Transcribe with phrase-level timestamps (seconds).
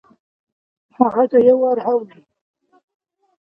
[0.97, 2.19] هغه که یو وار هم وي!